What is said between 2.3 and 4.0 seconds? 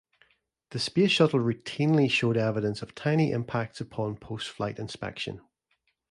evidence of "tiny" impacts